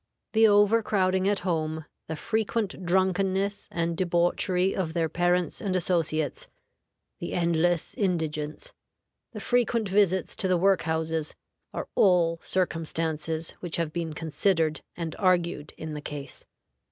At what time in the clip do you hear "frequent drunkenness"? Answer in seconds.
2.15-3.67